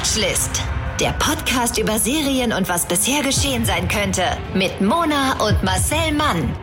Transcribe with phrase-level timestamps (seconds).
[0.00, 0.62] Watchlist.
[0.98, 4.22] Der Podcast über Serien und was bisher geschehen sein könnte.
[4.54, 6.54] Mit Mona und Marcel Mann.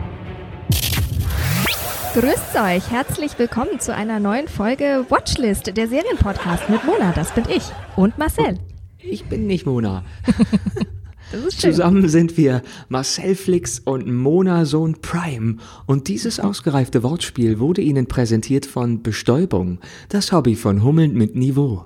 [2.14, 7.44] Grüßt euch, herzlich willkommen zu einer neuen Folge Watchlist, der Serienpodcast mit Mona, das bin
[7.48, 7.62] ich.
[7.94, 8.58] Und Marcel.
[8.98, 10.04] Ich bin nicht Mona.
[11.30, 11.72] Das ist schön.
[11.72, 15.58] Zusammen sind wir Marcel Flix und Mona Sohn Prime.
[15.84, 19.78] Und dieses ausgereifte Wortspiel wurde Ihnen präsentiert von Bestäubung,
[20.08, 21.84] das Hobby von Hummeln mit Niveau.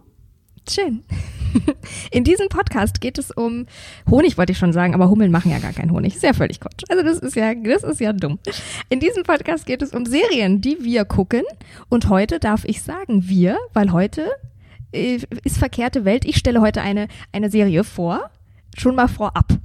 [0.68, 1.02] Schön.
[2.10, 3.66] In diesem Podcast geht es um
[4.10, 6.14] Honig, wollte ich schon sagen, aber Hummeln machen ja gar keinen Honig.
[6.14, 6.84] Ist ja völlig Quatsch.
[6.88, 8.38] Also das ist ja, das ist ja dumm.
[8.88, 11.42] In diesem Podcast geht es um Serien, die wir gucken.
[11.88, 14.30] Und heute darf ich sagen wir, weil heute
[14.92, 16.24] äh, ist verkehrte Welt.
[16.24, 18.30] Ich stelle heute eine, eine Serie vor.
[18.76, 19.58] Schon mal vorab.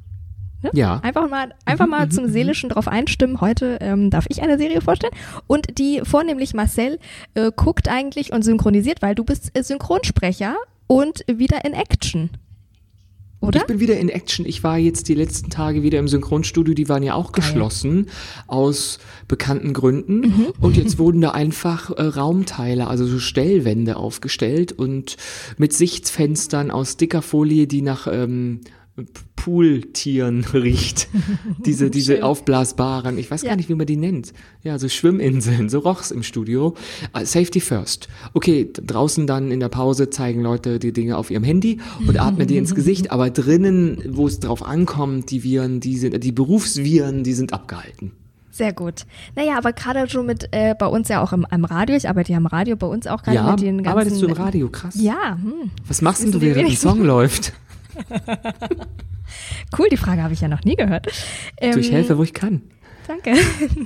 [0.62, 0.72] Ne?
[0.74, 1.00] Ja.
[1.04, 3.42] Einfach mal, einfach mal zum Seelischen drauf einstimmen.
[3.42, 5.14] Heute ähm, darf ich eine Serie vorstellen.
[5.46, 7.00] Und die vornehmlich Marcel
[7.36, 10.56] äh, guckt eigentlich und synchronisiert, weil du bist äh, Synchronsprecher
[10.88, 12.30] und wieder in Action.
[13.40, 13.62] Oder?
[13.62, 14.46] Ich bin wieder in Action.
[14.48, 16.74] Ich war jetzt die letzten Tage wieder im Synchronstudio.
[16.74, 18.10] Die waren ja auch geschlossen
[18.48, 20.22] aus bekannten Gründen.
[20.22, 20.48] Mhm.
[20.60, 25.18] Und jetzt wurden da einfach äh, Raumteile, also so Stellwände aufgestellt und
[25.58, 28.62] mit Sichtfenstern aus dicker Folie, die nach ähm,
[29.36, 31.08] Pooltieren riecht.
[31.66, 32.24] diese diese Schön.
[32.24, 33.50] aufblasbaren, ich weiß Ja.
[33.50, 34.34] gar nicht, wie man die nennt.
[34.64, 36.74] Ja, so Schwimminseln, so roch's im Studio.
[37.14, 38.08] Äh, Safety first.
[38.34, 42.48] Okay, draußen dann in der Pause zeigen Leute die Dinge auf ihrem Handy und atmen
[42.48, 47.24] die ins Gesicht, aber drinnen, wo es drauf ankommt, die Viren, die sind, die Berufsviren,
[47.24, 48.12] die sind abgehalten.
[48.52, 49.06] Sehr gut.
[49.36, 52.32] Naja, aber gerade schon mit äh, bei uns ja auch im, im Radio, ich arbeite
[52.32, 53.88] ja im Radio, bei uns auch gerade Ja, mit den ganzen.
[54.00, 54.68] arbeitest du im Radio?
[54.70, 54.96] Krass.
[55.00, 55.70] Ja, hm.
[55.88, 56.76] Was machst denn du, während ein.
[56.76, 57.54] Song läuft?
[59.78, 61.08] cool, die Frage habe ich ja noch nie gehört.
[61.60, 62.62] Ähm, Du, ich helfe, wo ich kann.
[63.08, 63.34] Danke.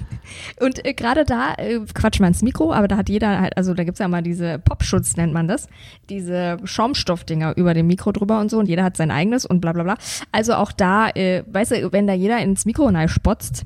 [0.59, 3.73] Und äh, gerade da äh, quatsch mal ins Mikro, aber da hat jeder halt, also
[3.73, 5.68] da gibt's ja mal diese Popschutz, nennt man das,
[6.09, 9.73] diese Schaumstoffdinger über dem Mikro drüber und so und jeder hat sein eigenes und bla
[9.73, 9.95] bla bla.
[10.31, 13.66] Also auch da, äh, weißt du, wenn da jeder ins Mikro spotzt,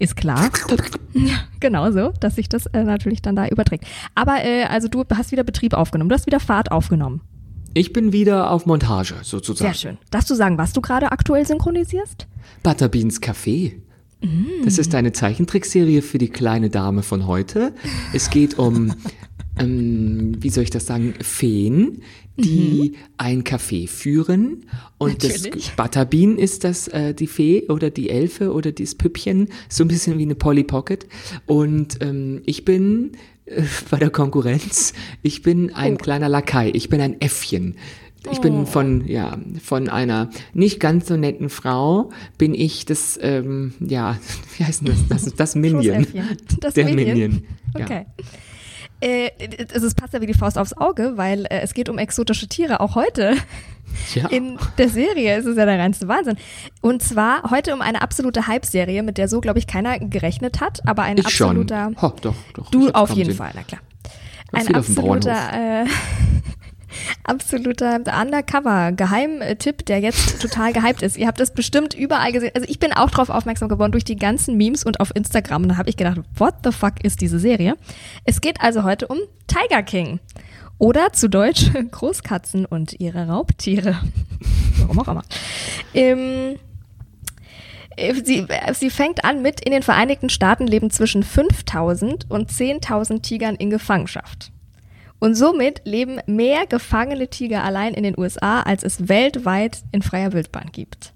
[0.00, 0.50] ist klar.
[1.12, 3.84] Ja, genau so, dass sich das äh, natürlich dann da überträgt.
[4.14, 7.20] Aber äh, also du hast wieder Betrieb aufgenommen, du hast wieder Fahrt aufgenommen.
[7.74, 9.72] Ich bin wieder auf Montage, sozusagen.
[9.72, 9.98] Sehr schön.
[10.10, 12.26] Darfst du sagen, was du gerade aktuell synchronisierst?
[12.62, 13.74] Butterbeans Café.
[14.64, 17.72] Das ist eine Zeichentrickserie für die kleine Dame von heute.
[18.12, 18.92] Es geht um,
[19.58, 22.02] ähm, wie soll ich das sagen, Feen,
[22.36, 24.66] die ein Café führen.
[24.98, 25.66] Und Natürlich.
[25.66, 29.88] das Butterbean ist das äh, die Fee oder die Elfe oder das Püppchen, so ein
[29.88, 31.06] bisschen wie eine Polly Pocket.
[31.46, 33.12] Und ähm, ich bin
[33.50, 37.76] äh, bei der Konkurrenz, ich bin ein kleiner Lakai, ich bin ein Äffchen.
[38.30, 43.72] Ich bin von, ja, von einer nicht ganz so netten Frau, bin ich das, ähm,
[43.80, 44.18] ja,
[44.58, 45.24] wie heißt denn das?
[45.24, 46.06] Das, das Minion.
[46.60, 47.08] Das Der Minion.
[47.08, 47.42] Minion.
[47.78, 47.84] Ja.
[47.86, 48.06] Okay.
[49.00, 49.30] Äh,
[49.72, 52.80] es passt ja wie die Faust aufs Auge, weil äh, es geht um exotische Tiere.
[52.80, 53.34] Auch heute
[54.14, 54.28] Ja.
[54.28, 56.36] in der Serie ist es ja der reinste Wahnsinn.
[56.80, 60.80] Und zwar heute um eine absolute Hype-Serie, mit der so, glaube ich, keiner gerechnet hat,
[60.86, 61.48] aber ein ich schon.
[61.48, 61.90] absoluter.
[62.00, 62.70] Ho, doch, doch.
[62.70, 63.36] Du auf jeden sehen.
[63.38, 63.80] Fall, na klar.
[64.52, 65.86] Ein absoluter, äh,
[67.24, 71.16] absoluter Undercover-Geheimtipp, der jetzt total gehypt ist.
[71.16, 72.52] Ihr habt das bestimmt überall gesehen.
[72.54, 75.62] Also ich bin auch drauf aufmerksam geworden durch die ganzen Memes und auf Instagram.
[75.62, 77.76] Und da habe ich gedacht, what the fuck ist diese Serie?
[78.24, 80.20] Es geht also heute um Tiger King.
[80.78, 84.00] Oder zu Deutsch Großkatzen und ihre Raubtiere.
[84.78, 85.22] Warum auch immer.
[85.92, 86.56] Ähm,
[87.96, 92.50] äh, Sie, äh, sie fängt an mit, in den Vereinigten Staaten leben zwischen 5000 und
[92.50, 94.52] 10.000 Tigern in Gefangenschaft.
[95.20, 100.32] Und somit leben mehr gefangene Tiger allein in den USA, als es weltweit in freier
[100.32, 101.12] Wildbahn gibt.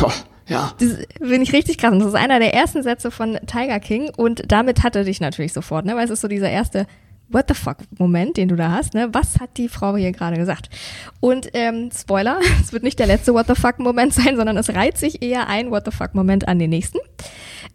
[0.00, 0.12] Ja,
[0.48, 0.72] ja.
[0.78, 1.92] Das finde ich richtig krass.
[1.92, 4.10] Und das ist einer der ersten Sätze von Tiger King.
[4.16, 5.96] Und damit hatte dich natürlich sofort, ne?
[5.96, 6.86] Weil es ist so dieser erste
[7.28, 9.08] What the fuck Moment, den du da hast, ne?
[9.12, 10.70] Was hat die Frau hier gerade gesagt?
[11.18, 14.72] Und ähm, Spoiler, es wird nicht der letzte What the fuck Moment sein, sondern es
[14.74, 16.98] reiht sich eher ein What the fuck Moment an den nächsten.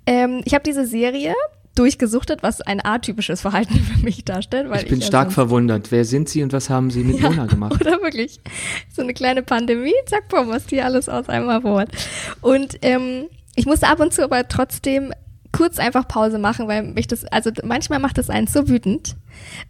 [0.06, 1.34] Ähm, ich habe diese Serie
[1.76, 4.70] durchgesuchtet, was ein atypisches Verhalten für mich darstellt.
[4.70, 5.92] Weil Ich bin ja stark sonst- verwundert.
[5.92, 7.74] Wer sind Sie und was haben Sie mit Mona gemacht?
[7.82, 8.40] oder wirklich?
[8.94, 11.86] So eine kleine Pandemie, zack, bumm, was die alles aus einmal vor.
[12.42, 13.26] Und ähm,
[13.56, 15.14] ich musste ab und zu aber trotzdem
[15.54, 19.18] kurz einfach Pause machen, weil mich das, also manchmal macht es einen so wütend,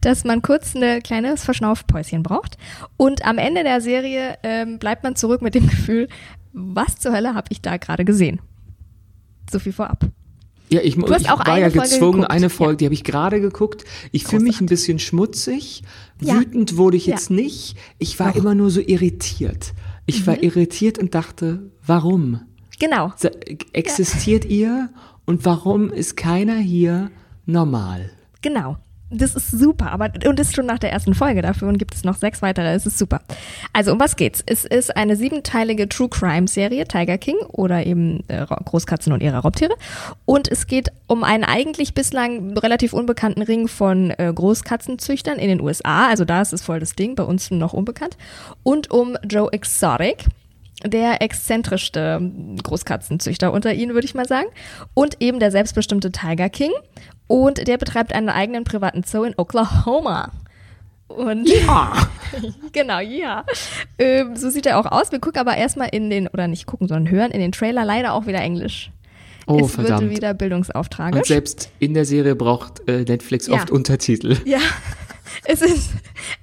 [0.01, 2.57] dass man kurz eine kleines Verschnaufpäuschen braucht.
[2.97, 6.07] Und am Ende der Serie ähm, bleibt man zurück mit dem Gefühl,
[6.54, 8.39] was zur Hölle habe ich da gerade gesehen?
[9.51, 10.06] So viel vorab.
[10.71, 12.31] Ja, ich, Du hast ich auch war ja Folge gezwungen, geguckt.
[12.31, 12.77] eine Folge, Ja.
[12.77, 13.83] die habe ich gerade geguckt.
[14.12, 15.83] Ich fühle mich ein bisschen schmutzig.
[16.21, 16.35] Ja.
[16.39, 17.15] Wütend wurde ich Ja.
[17.15, 17.75] jetzt nicht.
[17.97, 18.35] Ich war Doch.
[18.35, 18.41] Mhm.
[18.41, 19.73] immer nur so irritiert.
[20.06, 22.41] Ich war irritiert und dachte, warum?
[22.79, 23.12] Genau.
[23.73, 24.89] Existiert ihr
[25.25, 27.12] und warum ist keiner hier
[27.45, 28.12] normal?
[28.41, 28.77] Genau.
[29.13, 32.06] Das ist super, aber und ist schon nach der ersten Folge dafür und gibt es
[32.06, 32.74] noch sechs weitere.
[32.74, 33.22] Es ist super.
[33.74, 34.42] Also um was geht's?
[34.46, 39.40] Es ist eine siebenteilige True Crime Serie Tiger King oder eben äh, Großkatzen und ihre
[39.40, 39.75] Raubtiere
[40.24, 45.62] und es geht um einen eigentlich bislang relativ unbekannten Ring von äh, Großkatzenzüchtern in den
[45.62, 46.07] USA.
[46.07, 48.18] Also da ist es voll das Ding, bei uns noch unbekannt
[48.64, 50.25] und um Joe Exotic
[50.84, 52.31] der exzentrischste
[52.64, 54.48] Großkatzenzüchter unter ihnen, würde ich mal sagen.
[54.94, 56.72] Und eben der selbstbestimmte Tiger King.
[57.31, 60.31] Und der betreibt einen eigenen privaten Zoo in Oklahoma.
[61.07, 61.94] Und ja.
[62.74, 63.45] genau, ja.
[63.98, 65.13] Ähm, so sieht er auch aus.
[65.13, 68.13] Wir gucken aber erstmal in den, oder nicht gucken, sondern hören in den Trailer leider
[68.13, 68.92] auch wieder Englisch.
[69.48, 70.01] Oh, es verdammt.
[70.01, 71.16] wird wieder Bildungsauftrag.
[71.16, 73.56] Und selbst in der Serie braucht äh, Netflix Ja.
[73.56, 74.38] oft Untertitel.
[74.45, 74.60] Ja,
[75.45, 75.92] es ist,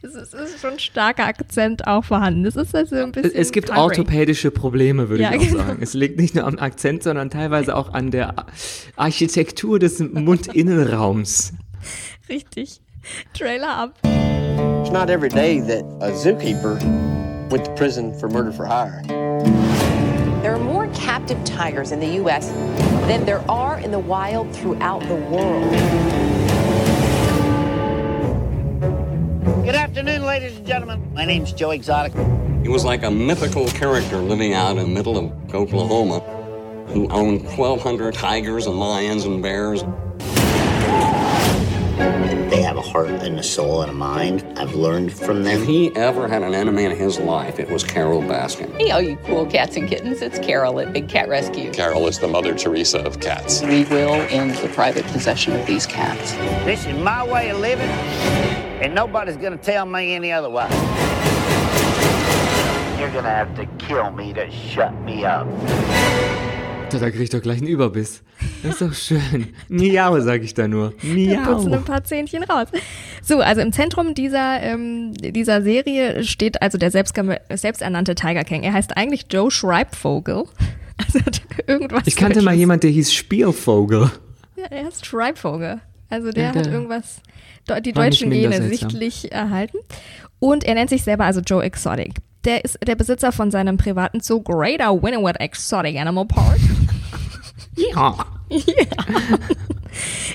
[0.03, 2.45] es ist, es ist schon ein starker Akzent auch vorhanden.
[2.47, 3.33] Es ist also ein bisschen.
[3.35, 3.83] Es, gibt hungry.
[3.83, 5.65] orthopädische Probleme, würde Ja, ich auch genau.
[5.67, 5.79] sagen.
[5.83, 8.47] Es liegt nicht nur am Akzent, sondern teilweise auch an der Ar-
[8.97, 11.53] Architektur des Mundinnenraums.
[12.29, 12.81] Richtig.
[13.35, 13.95] Trailer ab.
[14.83, 16.79] It's not every day that a zookeeper
[17.51, 19.03] went to prison for murder for hire.
[20.43, 22.49] There are more captive tigers in the U.S.
[23.09, 25.75] than there are in the wild throughout the world.
[29.49, 31.11] Good afternoon, ladies and gentlemen.
[31.15, 32.13] My name's Joe Exotic.
[32.63, 36.21] He was like a mythical character living out in the middle of Oklahoma
[36.89, 39.83] who owned 1,200 tigers and lions and bears.
[42.51, 44.45] They have a heart and a soul and a mind.
[44.59, 45.63] I've learned from them.
[45.63, 48.71] If he ever had an enemy in his life, it was Carol Baskin.
[48.79, 51.73] Hey, all you cool cats and kittens, it's Carol at Big Cat Rescue.
[51.73, 53.63] Carol is the Mother Teresa of cats.
[53.63, 56.33] We will end the private possession of these cats.
[56.65, 57.89] This is my way of living,
[58.83, 60.73] and nobody's gonna tell me any otherwise.
[62.99, 65.47] You're gonna have to kill me to shut me up.
[66.91, 68.23] Da, da krieg ich doch gleich einen Überbiss.
[68.63, 69.53] Das ist doch schön.
[69.69, 70.95] Miau, sag ich da nur.
[71.03, 71.79] Wir putzen Miau.
[71.79, 72.69] ein paar Zähnchen raus.
[73.23, 78.63] So, also im Zentrum dieser, ähm, dieser Serie steht also der selbsternannte Tiger King.
[78.63, 80.45] Er heißt eigentlich Joe Schreibvogel.
[81.01, 82.03] Also hat irgendwas.
[82.07, 82.59] Ich kannte mal Deutsches.
[82.59, 84.11] jemand, der hieß Spielvogel.
[84.57, 85.81] Ja, er heißt Schreibvogel.
[86.11, 87.21] Also der Ja, hat irgendwas,
[87.83, 89.79] die deutschen Gene sichtlich erhalten.
[90.39, 92.15] Und er nennt sich selber also Joe Exotic.
[92.45, 96.59] Der ist der Besitzer von seinem privaten Zoo Greater Winnewood Exotic Animal Park.
[97.95, 98.17] Ja.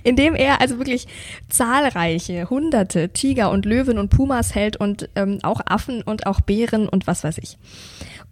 [0.04, 1.08] in dem er also wirklich
[1.50, 6.88] zahlreiche, hunderte Tiger und Löwen und Pumas hält und ähm, auch Affen und auch Bären
[6.88, 7.58] und was weiß ich.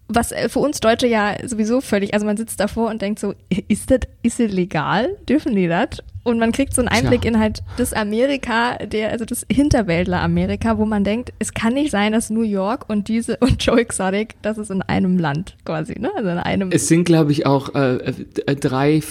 [0.08, 3.34] Was äh, für uns Deutsche ja sowieso völlig, also man sitzt davor und denkt so,
[3.68, 5.18] ist das, ist das legal?
[5.28, 6.02] Dürfen die das?
[6.24, 7.32] Und man kriegt so einen Einblick Tja.
[7.32, 12.12] in halt das Amerika, der, also das Hinterwäldler-Amerika, wo man denkt, es kann nicht sein,
[12.12, 16.12] dass New York und diese und Joe Exotic, das ist in einem Land quasi, ne?
[16.16, 16.72] Also in einem.
[16.72, 18.14] Es sind, glaube ich, auch äh,
[18.46, 19.02] äh, drei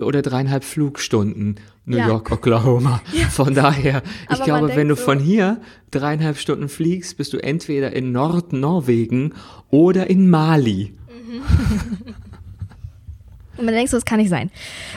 [0.00, 1.56] oder dreieinhalb Flugstunden
[1.86, 2.06] New Ja.
[2.06, 3.00] York, Oklahoma.
[3.30, 7.38] Von daher, ich Aber glaube, wenn du so- von hier dreieinhalb Stunden fliegst, bist du
[7.38, 9.34] entweder in Nordnorwegen
[9.70, 10.94] oder in Mali.
[13.56, 14.50] Und man denkt so, das kann nicht sein.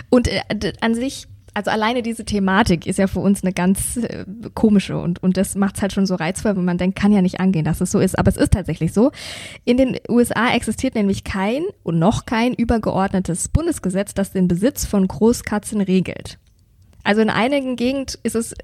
[0.10, 0.42] Und äh,
[0.81, 5.22] an sich, also alleine diese Thematik ist ja für uns eine ganz äh, komische und,
[5.22, 7.66] und das macht es halt schon so reizvoll, wenn man denkt, kann ja nicht angehen,
[7.66, 8.18] dass es so ist.
[8.18, 9.12] Aber es ist tatsächlich so.
[9.66, 15.08] In den USA existiert nämlich kein und noch kein übergeordnetes Bundesgesetz, das den Besitz von
[15.08, 16.40] Großkatzen regelt.
[17.04, 18.56] Also in einigen Gegend ist es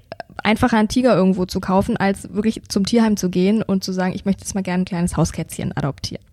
[0.44, 4.12] einfacher, einen Tiger irgendwo zu kaufen, als wirklich zum Tierheim zu gehen und zu sagen,
[4.14, 6.24] ich möchte jetzt mal gerne ein kleines Hauskätzchen adoptieren.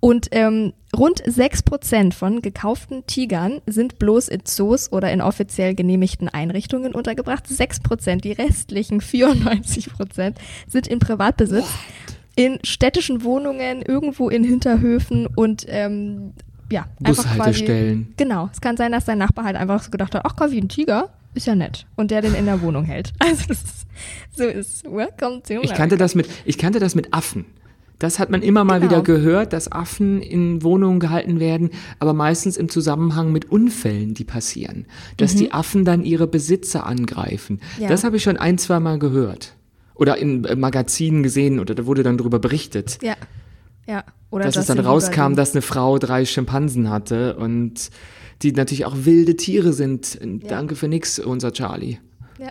[0.00, 6.28] Und ähm, rund 6% von gekauften Tigern sind bloß in Zoos oder in offiziell genehmigten
[6.28, 7.46] Einrichtungen untergebracht.
[7.46, 10.34] 6%, die restlichen 94%
[10.66, 11.68] sind in Privatbesitz,
[12.34, 16.32] in städtischen Wohnungen, irgendwo in Hinterhöfen und ähm,
[16.68, 17.38] ja, einfach quasi.
[17.38, 18.14] Bushaltestellen.
[18.16, 20.58] Genau, es kann sein, dass dein Nachbar halt einfach so gedacht hat, ach, kauf ich
[20.58, 21.86] einen Tiger, ist ja nett.
[21.96, 23.12] Und der den in der Wohnung hält.
[23.20, 23.86] Also das ist,
[24.36, 27.44] so ist Welcome to Ich kannte das mit, ich kannte das mit Affen.
[27.98, 28.90] Das hat man immer mal Genau.
[28.90, 31.70] wieder gehört, dass Affen in Wohnungen gehalten werden,
[32.00, 34.86] aber meistens im Zusammenhang mit Unfällen, die passieren.
[35.18, 37.60] Dass die Affen dann ihre Besitzer angreifen.
[37.76, 37.82] Mhm.
[37.84, 37.88] Ja.
[37.88, 39.54] Das habe ich schon ein, zwei Mal gehört.
[39.94, 42.98] Oder in äh, Magazinen gesehen oder da wurde dann drüber berichtet.
[43.02, 43.14] Ja.
[43.86, 44.02] Ja.
[44.30, 47.90] Oder dass es dann rauskam, dass eine Frau drei Schimpansen hatte und
[48.42, 50.18] die natürlich auch wilde Tiere sind.
[50.48, 51.98] Danke für nix, unser Charlie.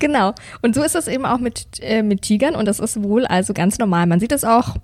[0.00, 0.34] Genau.
[0.60, 3.54] Und so ist es eben auch mit, äh, mit Tigern und das ist wohl also
[3.54, 4.06] ganz normal.
[4.06, 4.76] Man sieht es auch,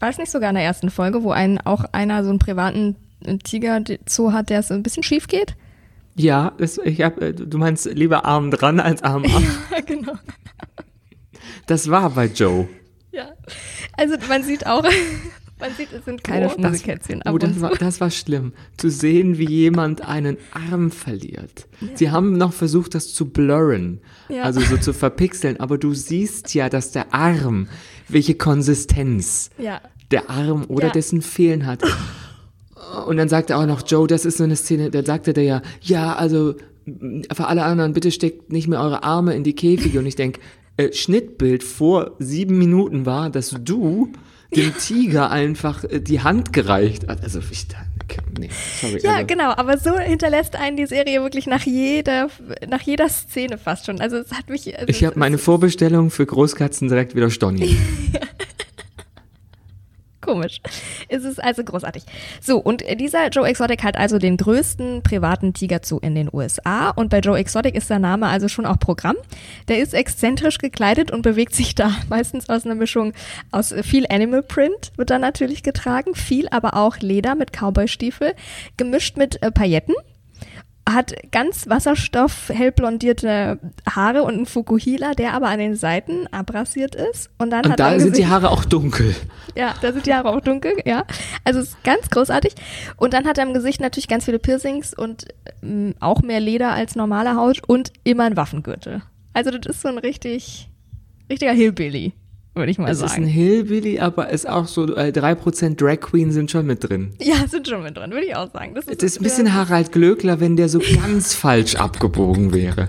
[0.00, 3.36] weiß nicht sogar in der ersten Folge, wo ein, auch einer so einen privaten äh,
[3.36, 5.56] Tiger-Zoo hat, der es ein bisschen schief geht.
[6.16, 9.42] Ja, das, ich hab, äh, du meinst lieber Arm dran als Arm ab.
[9.70, 10.14] Ja, genau.
[11.66, 12.68] Das war bei Joe.
[13.12, 13.32] Ja.
[13.96, 14.84] Also man sieht auch,
[15.58, 17.22] Man sieht, es sind keine Oh, das- Schmusekätzchen.
[17.26, 18.52] Oh, das war, das war schlimm.
[18.76, 21.66] Zu sehen, wie jemand einen Arm verliert.
[21.94, 24.00] Sie haben noch versucht, das zu blurren.
[24.28, 24.42] Ja.
[24.42, 25.58] Also so zu verpixeln.
[25.58, 27.68] Aber du siehst ja, dass der Arm,
[28.08, 29.80] welche Konsistenz Ja.
[30.10, 30.92] der Arm oder Ja.
[30.92, 31.82] dessen Fehlen hat.
[33.06, 35.62] Und dann sagte auch noch Joe, das ist so eine Szene, da sagte der ja,
[35.80, 36.54] ja, also
[36.86, 39.98] m, für alle anderen, bitte steckt nicht mehr eure Arme in die Käfige.
[39.98, 40.38] Und ich denk,
[40.76, 44.12] äh, Schnittbild vor sieben Minuten war, dass du
[44.54, 47.22] dem Tiger einfach äh, die Hand gereicht hast.
[47.22, 47.66] Also ich
[48.38, 48.50] nee,
[48.80, 49.00] sorry.
[49.02, 52.28] Ja, also, genau, aber so hinterlässt einen die Serie wirklich nach jeder,
[52.68, 54.00] nach jeder Szene fast schon.
[54.00, 54.74] Also es hat mich.
[54.78, 57.70] Also Ich habe meine Vorbestellung für Großkatzen direkt wieder storniert.
[60.26, 60.60] Komisch.
[61.08, 62.02] Es ist also großartig.
[62.40, 66.90] So, und dieser Joe Exotic hat also den größten privaten Tiger-Zoo in den USA.
[66.90, 69.14] Und bei Joe Exotic ist der Name also schon auch Programm.
[69.68, 73.12] Der ist exzentrisch gekleidet und bewegt sich da meistens aus einer Mischung
[73.52, 78.34] aus viel Animal Print, wird da natürlich getragen, viel aber auch Leder mit Cowboy-Stiefel,
[78.76, 79.94] gemischt mit äh, Pailletten.
[80.88, 83.58] Hat ganz wasserstoff hell blondierte
[83.90, 87.28] Haare und einen Fukuhila, der aber an den Seiten abrasiert ist.
[87.38, 89.14] Und dann Und hat er da sind die Haare auch dunkel.
[89.56, 91.04] ja, da sind die Haare auch dunkel, ja.
[91.44, 92.54] Also es ist ganz großartig.
[92.96, 95.26] Und dann hat er im Gesicht natürlich ganz viele Piercings und
[95.62, 99.02] ähm, auch mehr Leder als normale Haut und immer ein Waffengürtel.
[99.32, 100.68] Also das ist so ein richtig,
[101.28, 102.12] richtiger Hillbilly,
[102.56, 103.26] würde ich mal Es ist ein sagen.
[103.26, 107.12] Hillbilly, aber ist auch so, äh, 3% Drag Queen sind schon mit drin.
[107.20, 108.74] Ja, sind schon mit drin, würde ich auch sagen.
[108.74, 112.88] Das Das ist ein bisschen Harald Glöckler, wenn der so ganz falsch abgebogen wäre.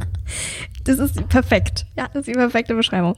[0.83, 1.85] Das ist perfekt.
[1.97, 3.15] Ja, das ist die perfekte Beschreibung.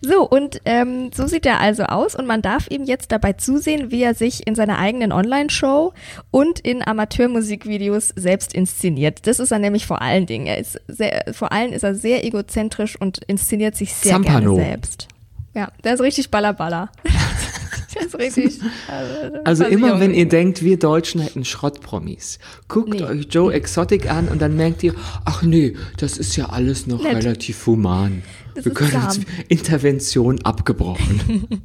[0.00, 3.92] So, und ähm, so sieht er also aus und man darf ihm jetzt dabei zusehen,
[3.92, 5.92] wie er sich in seiner eigenen Online-Show
[6.32, 9.26] und in Amateurmusikvideos selbst inszeniert.
[9.28, 10.46] Das ist er nämlich vor allen Dingen.
[10.46, 14.56] Er ist sehr, vor allem ist er sehr egozentrisch und inszeniert sich sehr Zampano.
[14.56, 15.08] gerne selbst.
[15.54, 16.90] Ja, der ist richtig ballerballer.
[17.94, 18.60] der ist richtig.
[18.88, 23.02] Also, Also immer wenn ihr denkt, wir Deutschen hätten Schrottpromis, guckt Nee.
[23.04, 24.94] euch Joe Exotic an und dann merkt ihr,
[25.24, 27.16] ach nee, das ist ja alles noch Nett.
[27.16, 28.22] relativ human.
[28.54, 31.46] Das wir können uns Intervention abgebrochen.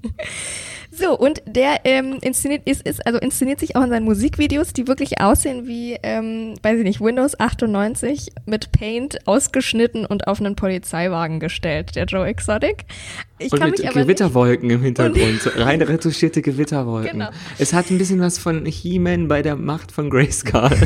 [0.92, 4.88] So, und der ähm, inszeniert, ist, ist, also inszeniert sich auch in seinen Musikvideos, die
[4.88, 10.56] wirklich aussehen wie, ähm, weiß ich nicht, Windows 98 mit Paint ausgeschnitten und auf einen
[10.56, 12.86] Polizeiwagen gestellt, der Joe Exotic.
[13.38, 17.20] Ich und kann mit mich aber nicht, Gewitterwolken im Hintergrund, rein retuschierte Gewitterwolken.
[17.20, 17.30] Genau.
[17.60, 20.72] Es hat ein bisschen was von He-Man bei der Macht von Grayskull.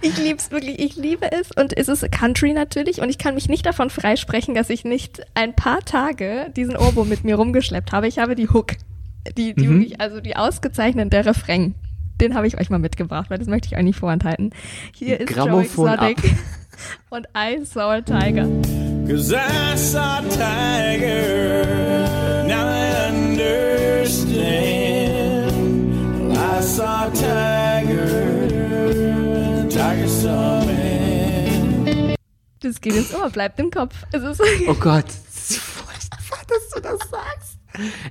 [0.00, 3.34] ich liebe es wirklich, ich liebe es und es ist Country natürlich und ich kann
[3.34, 7.92] mich nicht davon freisprechen, dass ich nicht ein paar Tage diesen Ohrwurm mit mir rumgeschleppt
[7.92, 8.08] habe.
[8.08, 8.72] Ich habe die Hook,
[9.36, 9.80] die, die Mhm.
[9.80, 11.74] wirklich, also die ausgezeichnete Refrain.
[12.20, 14.50] Den habe ich euch mal mitgebracht, weil das möchte ich euch nicht vorenthalten.
[14.94, 16.34] Hier ist Grammophon Joe Exotic
[17.10, 18.46] und I Saw a Tiger.
[19.08, 21.64] Cause I saw a tiger,
[22.46, 24.31] now I understand.
[32.72, 33.94] Das geht ins Ohr, bleibt im Kopf.
[34.12, 34.22] Es
[34.66, 37.58] Oh Gott, es ist furchtbar, dass du das sagst.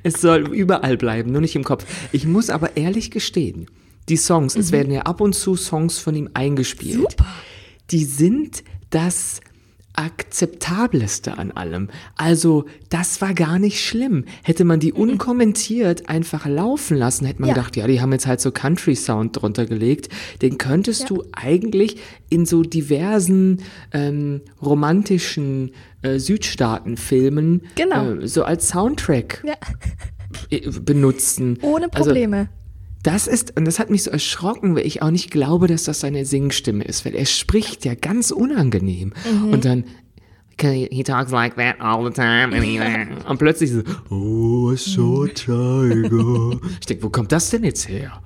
[0.04, 1.84] Es soll überall bleiben, nur nicht im Kopf.
[2.12, 3.66] Ich muss aber ehrlich gestehen,
[4.08, 7.00] die Songs, es werden ja ab und zu Songs von ihm eingespielt.
[7.00, 7.08] Mhm.
[7.10, 7.26] Super.
[7.90, 9.42] Die sind das
[9.94, 11.90] akzeptableste an allem.
[12.16, 14.26] Also, das war gar nicht schlimm.
[14.44, 17.56] Hätte man die unkommentiert einfach laufen lassen, hätte man Mhm.
[17.56, 17.62] Ja.
[17.62, 20.10] gedacht, ja, die haben jetzt halt so Country Sound drunter gelegt.
[20.42, 21.98] Den könntest du eigentlich
[22.30, 23.62] in so diversen
[23.94, 25.72] ähm, romantischen
[26.02, 28.12] äh, Südstaaten-Filmen Genau.
[28.14, 29.56] äh, so als Soundtrack ja,
[30.84, 31.58] benutzen.
[31.62, 32.50] ohne Also, Probleme.
[33.04, 36.02] Das ist, und das hat mich so erschrocken, weil ich auch nicht glaube, dass das
[36.02, 39.14] seine Singstimme ist, weil er spricht ja ganz unangenehm.
[39.52, 39.86] Und dann,
[40.60, 42.56] he, talks like that all the time.
[42.56, 42.80] And, he,
[43.28, 46.60] und plötzlich so, oh, I saw a tiger.
[46.80, 48.22] Ich denke, wo kommt das denn jetzt her?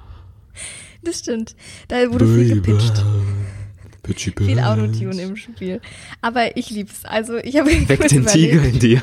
[1.05, 1.55] das stimmt.
[1.87, 3.05] Da wurde viel gepitcht.
[4.45, 5.81] Viel Autotune im Spiel.
[6.21, 7.05] Aber ich lieb's.
[7.05, 9.01] Also ich habe kurz den überlegt, Tiger in dir.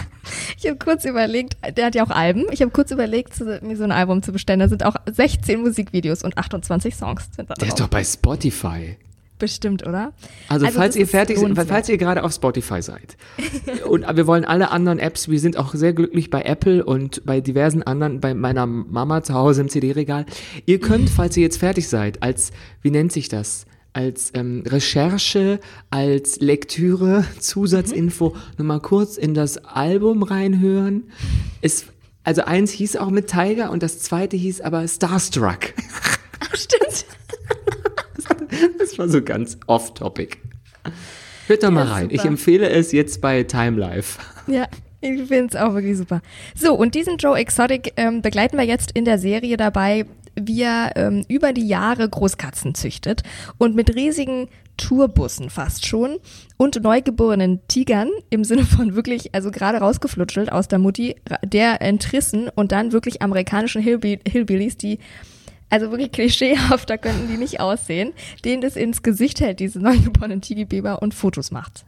[0.58, 2.44] ich habe kurz überlegt, der hat ja auch Alben.
[2.50, 4.60] Ich habe kurz überlegt, mir so ein Album zu bestellen.
[4.60, 8.96] Da sind auch 16 Musikvideos und 28 Songs sind da Der ist doch bei Spotify.
[9.38, 10.12] Bestimmt, oder?
[10.48, 13.16] Also, falls das ihr fertig seid, falls ihr gerade auf Spotify seid
[13.88, 17.40] und wir wollen alle anderen Apps, wir sind auch sehr glücklich bei Apple und bei
[17.40, 20.24] diversen anderen, bei meiner Mama zu Hause im CD-Regal.
[20.66, 23.66] Ihr könnt, falls ihr jetzt fertig seid, als, wie nennt sich das?
[23.94, 31.04] Als ähm, Recherche, als Lektüre, Zusatzinfo, nur mal kurz in das Album reinhören.
[31.62, 31.86] Es,
[32.24, 35.72] also eins hieß auch mit Tiger und das zweite hieß aber Starstruck.
[36.54, 37.06] Stimmt.
[38.78, 40.36] Das war so ganz off-topic.
[41.48, 42.02] Hört doch mal Ja, rein.
[42.04, 42.14] super.
[42.14, 44.20] Ich empfehle es jetzt bei Time Life.
[44.46, 44.68] Ja,
[45.00, 46.20] Ich finde es auch wirklich super.
[46.54, 50.06] So, und diesen Joe Exotic ähm, begleiten wir jetzt in der Serie dabei,
[50.36, 53.22] wie er ähm, über die Jahre Großkatzen züchtet
[53.58, 56.18] und mit riesigen Tourbussen fast schon
[56.56, 62.48] und neugeborenen Tigern im Sinne von wirklich, also gerade rausgeflutschelt aus der Mutti, der entrissen
[62.48, 64.98] und dann wirklich amerikanischen Hillbi Hillbillies, die
[65.70, 68.12] also wirklich klischeehafter könnten die nicht aussehen,
[68.44, 71.84] denen das ins Gesicht hält, diese neugeborenen Tigerbiber und Fotos macht.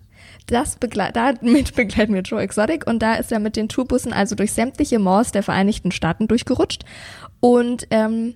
[0.46, 4.34] Das begle damit begleiten wir Joe Exotic und da ist er mit den Tourbussen also
[4.34, 6.84] durch sämtliche Malls der Vereinigten Staaten durchgerutscht
[7.40, 8.34] und ähm,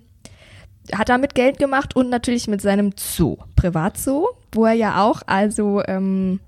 [0.93, 5.81] hat damit Geld gemacht und natürlich mit seinem Zoo, Privatzoo, wo er ja auch also
[5.87, 6.39] ähm,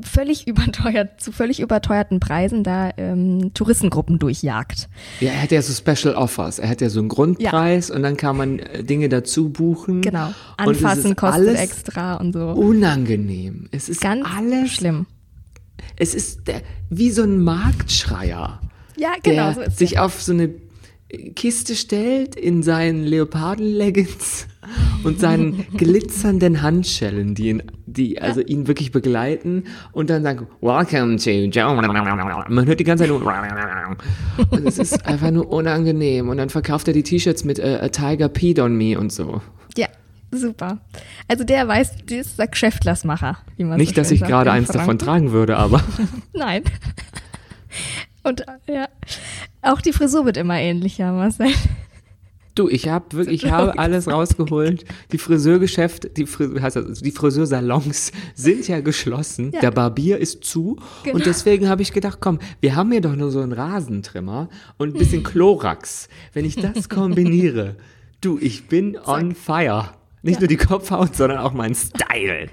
[0.00, 4.88] völlig überteuert, zu völlig überteuerten Preisen da ähm, Touristengruppen durchjagt.
[5.20, 6.58] Ja, er hat ja so Special Offers.
[6.58, 7.94] Er hat ja so einen Grundpreis ja.
[7.94, 10.02] und dann kann man äh, Dinge dazu buchen.
[10.02, 10.32] Genau.
[10.56, 12.50] Anfassen kostet extra und so.
[12.50, 13.68] Unangenehm.
[13.70, 15.06] Es ist ganz alles schlimm.
[15.96, 18.60] Es ist der, wie so ein Marktschreier.
[18.96, 19.52] Ja, genau.
[19.52, 20.04] Der so sich der.
[20.04, 20.50] auf so eine
[21.36, 24.46] Kiste stellt in seinen Leoparden-Leggings
[25.04, 27.62] und seinen glitzernden Handschellen, die ihn,
[27.96, 28.46] die also ja.
[28.46, 31.74] ihn wirklich begleiten und dann sagen, Welcome to Joe.
[32.48, 33.24] Man hört die ganze Zeit nur
[34.50, 37.88] und es ist einfach nur unangenehm und dann verkauft er die T-Shirts mit uh, A
[37.88, 39.40] Tiger Peed on Me und so.
[39.76, 39.88] Ja,
[40.30, 40.78] super.
[41.28, 43.38] Also der weiß, der ist der Geschäftlersmacher.
[43.56, 45.82] Wie man Nicht, so dass ich gerade eins davon tragen würde, aber.
[46.32, 46.62] Nein.
[48.22, 48.88] Und ja,
[49.62, 51.48] auch die Frisur wird immer ähnlicher, Marcel.
[52.54, 54.84] Du, ich habe wirklich, ich habe alles rausgeholt.
[55.10, 59.50] Die Friseurgeschäfte, die, heißt das, die Friseursalons sind ja geschlossen.
[59.52, 59.60] Ja.
[59.60, 60.78] Der Barbier ist zu.
[61.02, 61.16] Genau.
[61.16, 64.94] Und deswegen habe ich gedacht, komm, wir haben hier doch nur so einen Rasentrimmer und
[64.94, 66.08] ein bisschen Chlorax.
[66.32, 67.74] Wenn ich das kombiniere,
[68.20, 69.08] du, ich bin Zack.
[69.08, 69.90] on fire.
[70.22, 70.40] Nicht ja.
[70.40, 72.48] nur die Kopfhaut, sondern auch mein Style.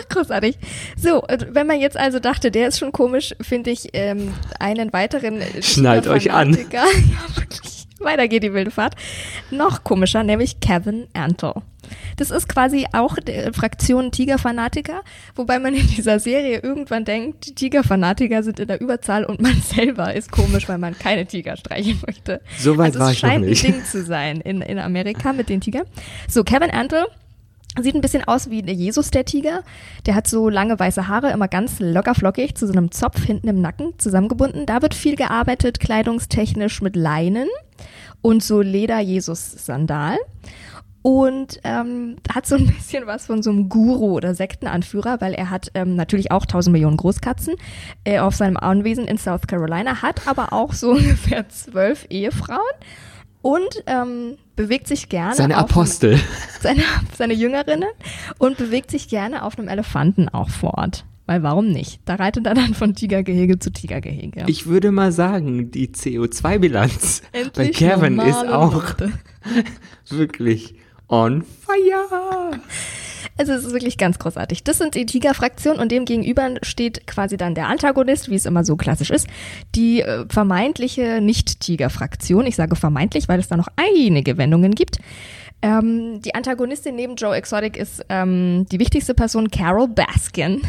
[0.00, 0.58] Ach, großartig.
[0.96, 5.40] So, wenn man jetzt also dachte, der ist schon komisch, finde ich ähm, einen weiteren.
[5.60, 6.56] Schnallt euch an.
[6.74, 6.84] Ja,
[7.36, 7.86] wirklich.
[8.00, 8.94] Weiter geht die wilde Fahrt.
[9.50, 11.54] Noch komischer, nämlich Kevin Antle.
[12.16, 15.02] Das ist quasi auch die Fraktion Tigerfanatiker,
[15.34, 19.60] wobei man in dieser Serie irgendwann denkt, die Tigerfanatiker sind in der Überzahl und man
[19.74, 22.40] selber ist komisch, weil man keine Tiger streichen möchte.
[22.58, 23.52] So weit also war ich noch nicht.
[23.52, 25.86] Es scheint ein Ding zu sein in, in Amerika mit den Tigern.
[26.28, 27.06] So, Kevin Antle
[27.80, 29.64] Sieht ein bisschen aus wie Jesus der Tiger.
[30.06, 33.48] Der hat so lange weiße Haare, immer ganz locker flockig, zu so einem Zopf hinten
[33.48, 34.64] im Nacken zusammengebunden.
[34.64, 37.48] Da wird viel gearbeitet, kleidungstechnisch mit Leinen
[38.22, 40.18] und so Leder-Jesus-Sandal.
[41.02, 45.50] Und ähm, hat so ein bisschen was von so einem Guru oder Sektenanführer, weil er
[45.50, 47.56] hat ähm, natürlich auch 1000 Millionen Großkatzen
[48.04, 52.60] äh, auf seinem Anwesen in South Carolina, hat aber auch so ungefähr zwölf Ehefrauen
[53.44, 55.34] und ähm, bewegt sich gerne.
[55.34, 56.14] Seine Apostel.
[56.14, 56.22] Einem,
[56.60, 56.82] seine,
[57.16, 57.90] seine Jüngerinnen
[58.38, 61.04] und bewegt sich gerne auf einem Elefanten auch fort.
[61.26, 62.00] Weil warum nicht?
[62.06, 64.44] Da reitet er dann von Tigergehege zu Tigergehege.
[64.46, 67.22] Ich würde mal sagen, die CO2-Bilanz
[67.54, 68.94] bei Kevin ist auch
[70.08, 70.76] wirklich
[71.08, 72.60] on fire.
[73.36, 74.64] Also es ist wirklich ganz großartig.
[74.64, 78.64] Das sind die Tiger-Fraktion und dem gegenüber steht quasi dann der Antagonist, wie es immer
[78.64, 79.26] so klassisch ist,
[79.74, 82.46] die äh, vermeintliche Nicht-Tiger-Fraktion.
[82.46, 84.98] Ich sage vermeintlich, weil es da noch einige Wendungen gibt.
[85.62, 90.60] Ähm, die Antagonistin neben Joe Exotic ist ähm, die wichtigste Person Carol Baskin.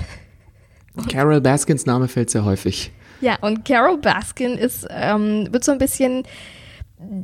[1.11, 2.91] Carol Baskins Name fällt sehr häufig.
[3.21, 6.23] Ja, und Carol Baskin ist, ähm, wird so ein bisschen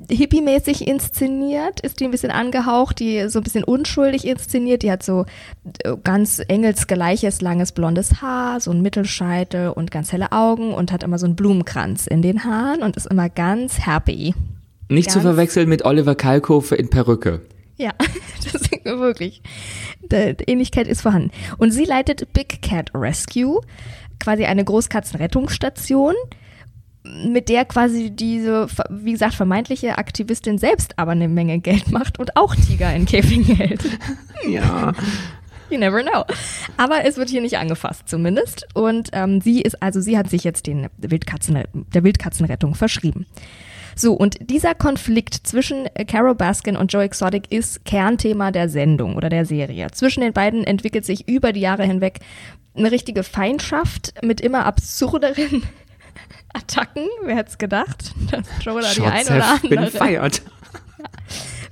[0.10, 5.02] hippie-mäßig inszeniert, ist die ein bisschen angehaucht, die so ein bisschen unschuldig inszeniert, die hat
[5.02, 5.26] so
[5.84, 11.04] äh, ganz engelsgleiches, langes blondes Haar, so ein Mittelscheitel und ganz helle Augen und hat
[11.04, 14.34] immer so einen Blumenkranz in den Haaren und ist immer ganz happy.
[14.90, 17.42] Nicht ganz zu verwechseln mit Oliver Kalkofe in Perücke.
[17.78, 17.94] Ja,
[18.44, 19.42] das ist wirklich.
[20.02, 21.32] Die Ähnlichkeit ist vorhanden.
[21.58, 23.62] Und sie leitet Big Cat Rescue,
[24.20, 26.14] quasi eine Großkatzenrettungsstation
[27.04, 32.38] mit der quasi diese, wie gesagt, vermeintliche Aktivistin selbst aber eine Menge Geld macht und
[32.38, 33.84] auch Tiger in Käfigen hält.
[34.50, 34.94] Ja.
[35.70, 36.26] You never know.
[36.78, 38.66] Aber es wird hier nicht angefasst, zumindest.
[38.74, 43.28] Und ähm, sie ist, also sie hat sich jetzt den Wildkatzen, der Wildkatzenrettung verschrieben.
[43.96, 49.30] So, und dieser Konflikt zwischen Carol Baskin und Joe Exotic ist Kernthema der Sendung oder
[49.30, 49.92] der Serie.
[49.92, 52.20] Zwischen den beiden entwickelt sich über die Jahre hinweg
[52.76, 55.64] eine richtige Feindschaft mit immer absurderen
[56.54, 57.08] Attacken.
[57.24, 59.70] Wer hätte es gedacht, dass Joe da die ein oder andere.
[59.70, 60.42] Bin feiert.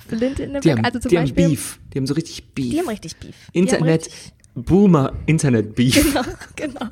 [0.07, 1.79] Flint in die haben, also zum die Beispiel, haben Beef.
[1.93, 2.71] Die haben so richtig Beef.
[2.71, 3.35] Die haben richtig Beef.
[3.53, 5.95] Internet, richtig, Boomer, Internet Beef.
[6.13, 6.91] Genau, genau.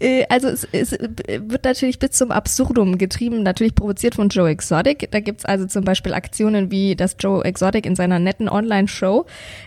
[0.00, 5.10] Äh, also es, es, wird natürlich bis zum Absurdum getrieben, natürlich provoziert von Joe Exotic.
[5.10, 9.26] Da gibt es also zum Beispiel Aktionen wie, dass Joe Exotic in seiner netten Online-Show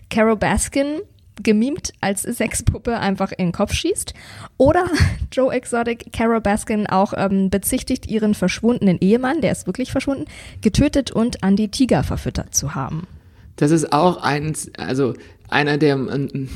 [0.10, 1.02] Carol Baskin
[1.44, 4.14] gemimt als Sexpuppe einfach in den Kopf schießt.
[4.58, 4.86] Oder
[5.32, 10.26] Joe Exotic Carol Baskin auch ähm, bezichtigt, ihren verschwundenen Ehemann, der ist wirklich verschwunden,
[10.62, 13.08] getötet und an die Tiger verfüttert zu haben.
[13.56, 15.14] Das ist auch eins, also
[15.50, 16.50] einer der ähm,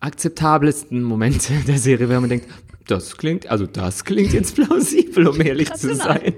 [0.00, 2.46] akzeptabelsten Momente der Serie, wenn man denkt,
[2.86, 6.34] das klingt, also das klingt jetzt plausibel, um ehrlich zu sein.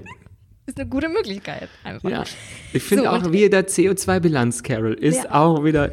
[0.67, 2.09] Ist eine gute Möglichkeit einfach.
[2.09, 2.23] Ja.
[2.73, 5.33] Ich finde So, auch wieder CO2-Bilanz, Carol, ist Ja.
[5.33, 5.91] auch wieder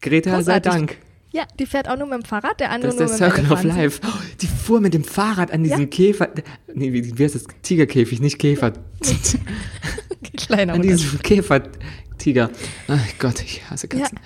[0.00, 0.72] Greta sei Großartig.
[0.72, 0.96] Dank.
[1.32, 3.38] Ja, die fährt auch nur mit dem Fahrrad, der andere Das ist nur der mit
[3.38, 3.76] dem Circle of.
[3.76, 4.00] Life.
[4.04, 4.08] Oh,
[4.40, 5.86] die fuhr mit dem Fahrrad an diesem Ja.
[5.86, 6.28] Käfer.
[6.74, 7.44] Nee, wie, wie heißt das?
[7.62, 8.72] Tigerkäfig, nicht Käfer.
[10.36, 12.50] Kleiner an diesem Käfer-Tiger.
[12.88, 14.18] Ach Gott, ich hasse Ja, Katzen.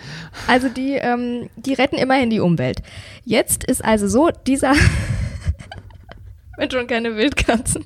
[0.47, 2.79] also die, ähm, die retten immerhin die Umwelt.
[3.25, 4.73] Jetzt ist also so, dieser,
[6.57, 7.85] wenn schon keine Wildkatzen,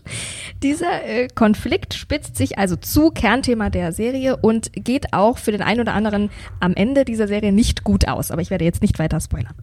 [0.63, 5.63] dieser äh, Konflikt spitzt sich also zu, Kernthema der Serie und geht auch für den
[5.63, 8.31] einen oder anderen am Ende dieser Serie nicht gut aus.
[8.31, 9.55] Aber ich werde jetzt nicht weiter spoilern.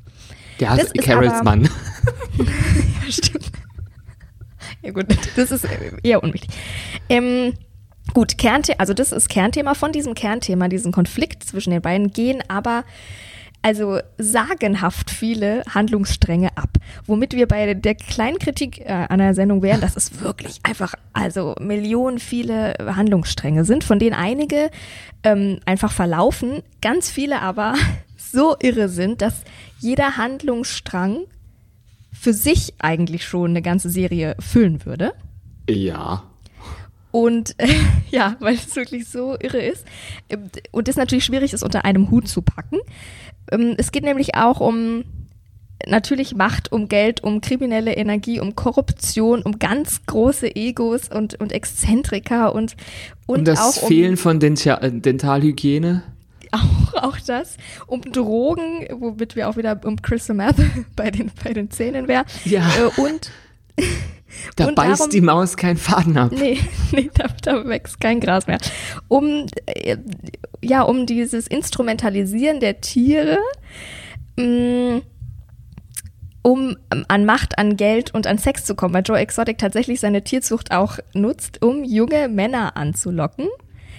[0.60, 1.70] Der Das ist Carols Mann.
[2.38, 3.52] Ja, stimmt.
[4.82, 6.50] Ja gut, das ist äh, eher unwichtig.
[7.08, 7.54] Ähm,
[8.14, 12.44] gut, Kernthema, also das ist Kernthema von diesem Kernthema, diesen Konflikt zwischen den beiden, gehen
[12.50, 12.84] aber
[13.66, 16.78] also sagenhaft viele Handlungsstränge ab.
[17.08, 20.94] Womit wir bei der kleinen Kritik äh, an der Sendung wären, dass es wirklich einfach,
[21.14, 24.70] also Millionen viele Handlungsstränge sind, von denen einige
[25.24, 27.74] ähm, einfach verlaufen, ganz viele aber
[28.18, 29.42] so irre sind, dass
[29.80, 31.22] jeder Handlungsstrang
[32.14, 35.14] für sich eigentlich schon eine ganze Serie füllen würde.
[35.68, 36.22] Ja.
[37.16, 37.70] Und äh,
[38.12, 39.86] ja, weil es wirklich so irre ist.
[40.30, 42.80] Ähm, Und es natürlich schwierig ist, unter einem Hut zu packen.
[43.54, 45.06] Ähm, Es geht nämlich auch um
[45.88, 51.54] natürlich Macht, um Geld, um kriminelle Energie, um Korruption, um ganz große Egos und, und
[51.54, 52.76] Exzentriker und,
[53.28, 56.04] und, Und, das auch um Fehlen von Denta äh, Dentalhygiene.
[56.52, 57.56] auch, auch das,
[57.88, 60.58] um Drogen, womit wir auch wieder um Crystal Meth
[60.98, 62.26] bei den, bei den Zähnen wären.
[62.44, 62.68] Ja.
[62.78, 63.32] Äh, und
[64.56, 66.32] Da Und beißt darum- die Maus keinen Faden ab.
[66.34, 66.60] Nee,
[66.92, 68.58] nee da, da wächst kein Gras mehr.
[69.08, 69.98] Um, äh,
[70.62, 73.38] ja, um dieses Instrumentalisieren der Tiere,
[74.38, 75.02] mh,
[76.42, 80.00] um ähm, an Macht, an Geld und an Sex zu kommen, weil Joe Exotic tatsächlich
[80.00, 83.48] seine Tierzucht auch nutzt, um junge Männer anzulocken.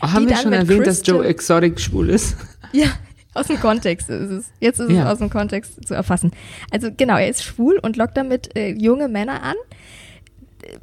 [0.01, 2.37] Haben die wir schon erwähnt, dass Crystal- Joe Exotic schwul ist?
[2.73, 2.87] Ja,
[3.33, 4.53] aus dem Kontext ist es.
[4.61, 5.05] Jetzt ist Ja.
[5.05, 6.33] es aus dem Kontext zu erfassen.
[6.71, 9.55] Also genau, er ist schwul und lockt damit äh, junge Männer an,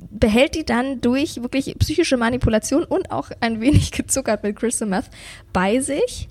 [0.09, 5.09] behält die dann durch wirklich psychische Manipulation und auch ein wenig gezuckert mit Crystal Meth
[5.51, 6.29] bei sich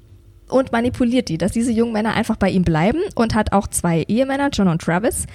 [0.48, 4.04] und manipuliert die, dass diese jungen Männer einfach bei ihm bleiben und hat auch zwei
[4.08, 5.26] Ehemänner, John und Travis.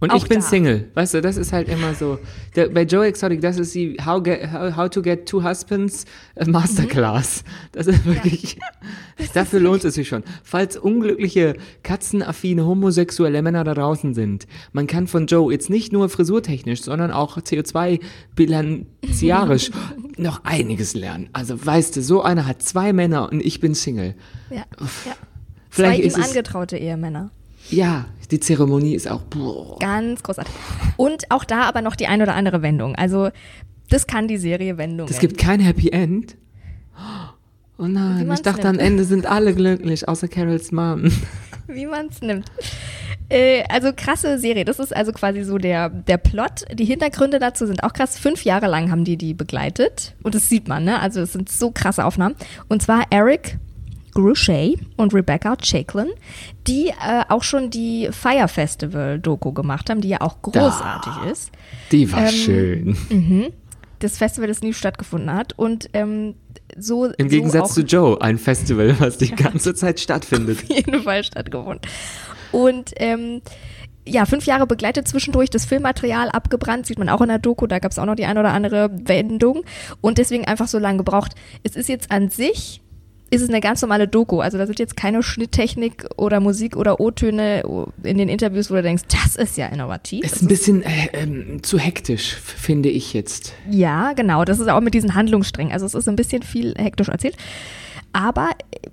[0.00, 0.46] Und Auch ich bin da.
[0.46, 0.90] Single.
[0.94, 2.18] Weißt du, das ist halt immer so.
[2.56, 6.06] Der, bei Joe Exotic, das ist die How, get, how, how to Get Two Husbands
[6.36, 7.44] äh, Masterclass.
[7.72, 8.58] Das ist wirklich.
[9.34, 10.22] Dafür lohnt es sich schon.
[10.42, 16.08] Falls unglückliche, katzenaffine, homosexuelle Männer da draußen sind, man kann von Joe jetzt nicht nur
[16.08, 19.70] frisurtechnisch, sondern auch CO2-bilanziarisch
[20.16, 21.28] noch einiges lernen.
[21.34, 24.14] Also, weißt du, so einer hat zwei Männer und ich bin Single.
[24.48, 24.64] Ja, ja.
[25.70, 26.28] Zwei Vielleicht ihm ist es.
[26.28, 27.30] angetraute Ehemänner.
[27.70, 29.22] Ja, die Zeremonie ist auch.
[29.22, 29.78] Boah.
[29.78, 30.52] Ganz großartig.
[30.96, 32.94] Und auch da aber noch die ein oder andere Wendung.
[32.94, 33.30] Also,
[33.88, 35.12] das kann die Serie Wendungen.
[35.12, 36.36] Es gibt kein Happy End.
[37.78, 38.78] Oh nein, ich dachte nimmt.
[38.78, 41.10] am Ende sind alle glücklich, außer Carols Mom.
[41.66, 42.46] wie man es nimmt.
[43.30, 44.64] Äh, also krasse Serie.
[44.64, 46.64] Das ist also quasi so der, der Plot.
[46.74, 48.18] Die Hintergründe dazu sind auch krass.
[48.18, 50.14] Fünf Jahre lang haben die die begleitet.
[50.22, 51.00] Und das sieht man, ne?
[51.00, 52.34] Also es sind so krasse Aufnahmen.
[52.68, 53.58] Und zwar Eric
[54.14, 56.08] Gruchet und Rebecca Chaiklin,
[56.66, 61.52] die äh, auch schon die Fire Festival Doku gemacht haben, die ja auch großartig ist.
[61.92, 63.52] Die war Ähm, schön.
[63.98, 65.58] Das Festival, das nie stattgefunden hat.
[65.58, 66.34] Und ähm,
[66.76, 67.06] so.
[67.06, 70.58] Im so Gegensatz auch zu Joe, ein Festival, was die ganze Zeit stattfindet.
[70.62, 71.82] auf jeden Fall stattgefunden.
[72.52, 73.42] Und ähm,
[74.06, 77.78] ja, fünf Jahre begleitet zwischendurch das Filmmaterial abgebrannt, sieht man auch in der Doku, da
[77.78, 79.62] gab es auch noch die ein oder andere Wendung
[80.00, 81.34] und deswegen einfach so lange gebraucht.
[81.62, 82.80] Es ist jetzt an sich,
[83.30, 87.00] ist es eine ganz normale Doku, also da sind jetzt keine Schnitttechnik oder Musik oder
[87.00, 87.62] O-Töne
[88.02, 90.24] in den Interviews, wo du denkst, das ist ja innovativ.
[90.24, 93.54] Ist ein bisschen äh, ähm, zu hektisch, finde ich jetzt.
[93.70, 94.44] Ja, genau.
[94.44, 95.72] Das ist auch mit diesen Handlungssträngen.
[95.72, 97.36] Also es ist ein bisschen viel hektisch erzählt.
[98.12, 98.88] Aber äh,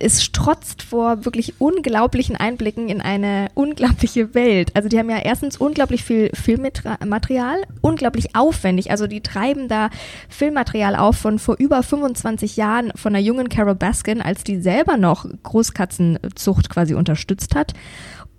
[0.00, 4.74] es strotzt vor wirklich unglaublichen Einblicken in eine unglaubliche Welt.
[4.74, 8.90] Also die haben ja erstens unglaublich viel Filmmaterial, unglaublich aufwendig.
[8.90, 9.90] Also die treiben da
[10.28, 14.96] Filmmaterial auf von vor über 25 Jahren von einer jungen Carol Baskin, als die selber
[14.96, 17.74] noch Großkatzenzucht quasi unterstützt hat.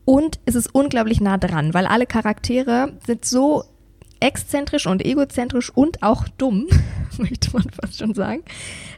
[0.05, 3.63] Und es ist unglaublich nah dran, weil alle Charaktere sind so
[4.19, 6.67] exzentrisch und egozentrisch und auch dumm,
[7.17, 8.43] möchte man fast schon sagen,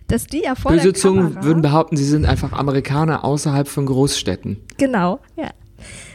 [0.07, 3.86] dass die ja vor Böse der Zungen würden behaupten, sie sind einfach Amerikaner außerhalb von
[3.86, 4.57] Großstädten.
[4.77, 5.51] Genau, ja.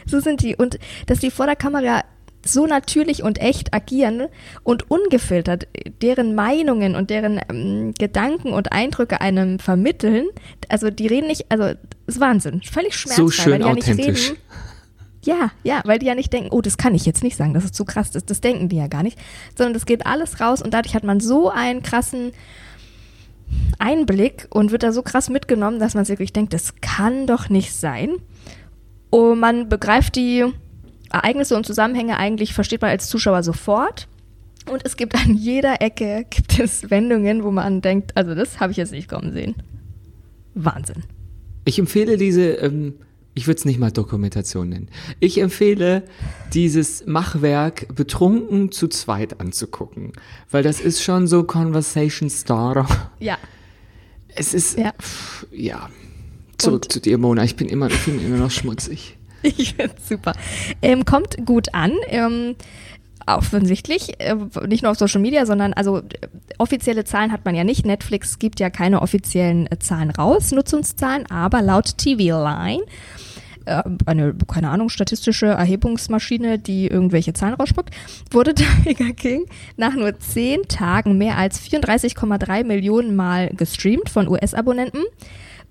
[0.05, 0.55] So sind die.
[0.55, 2.03] Und dass die vor der Kamera
[2.45, 4.27] so natürlich und echt agieren
[4.63, 5.67] und ungefiltert
[6.01, 10.27] deren Meinungen und deren ähm, Gedanken und Eindrücke einem vermitteln.
[10.69, 11.73] Also die reden nicht, also
[12.05, 14.29] ist Wahnsinn, völlig schmerzfrei, So schön weil die ja nicht authentisch.
[14.29, 14.39] reden.
[15.23, 17.65] Ja, ja, weil die ja nicht denken, oh, das kann ich jetzt nicht sagen, das
[17.65, 19.17] ist zu krass, das, das denken die ja gar nicht,
[19.57, 22.31] sondern das geht alles raus und dadurch hat man so einen krassen
[23.79, 27.49] Einblick und wird da so krass mitgenommen, dass man sich wirklich denkt, das kann doch
[27.49, 28.15] nicht sein.
[29.09, 30.45] Und man begreift die
[31.11, 34.07] Ereignisse und Zusammenhänge eigentlich, versteht man als Zuschauer sofort.
[34.69, 38.71] Und es gibt an jeder Ecke gibt es Wendungen, wo man denkt, also das habe
[38.71, 39.55] ich jetzt nicht kommen sehen.
[40.53, 41.03] Wahnsinn.
[41.63, 42.95] Ich empfehle diese, ähm,
[43.37, 44.89] ich würde es nicht mal Dokumentation nennen.
[45.19, 46.03] Ich empfehle
[46.53, 50.13] dieses Machwerk betrunken zu zweit anzugucken,
[50.49, 52.87] weil das ist schon so Conversation Starter.
[53.19, 53.37] Ja.
[54.35, 54.91] Es ist, Ja.
[54.99, 55.89] pff, ja.
[56.57, 57.43] Zurück zu dir, Mona.
[57.43, 59.13] Ich bin immer, ich bin immer noch schmutzig.
[59.43, 60.33] Ich find's super.
[60.81, 61.91] Ähm, kommt gut an.
[62.09, 62.55] Ähm,
[63.27, 64.35] offensichtlich, äh,
[64.67, 66.03] nicht nur auf Social Media, sondern also äh,
[66.57, 67.85] offizielle Zahlen hat man ja nicht.
[67.85, 72.83] Netflix gibt ja keine offiziellen äh, Zahlen raus, Nutzungszahlen, aber laut TV Line,
[74.05, 77.91] eine, keine Ahnung, statistische Erhebungsmaschine, die irgendwelche Zahlen rausspuckt,
[78.31, 78.53] wurde
[78.83, 85.03] Tiger King nach nur zehn Tagen mehr als 34,3 Millionen Mal gestreamt von US-Abonnenten